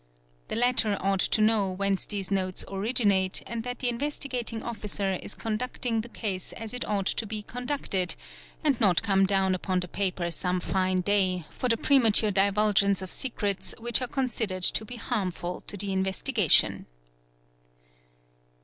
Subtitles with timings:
[0.47, 5.35] The latter ought to know whence these notes originate and at the Investigating Officer is
[5.35, 8.15] conducting the case as it ought to be ad ceted,
[8.63, 13.11] and not come down upon the paper some fine day for the remature divulgence of
[13.11, 16.87] secrets which are considered to be harmful to 2 investigation.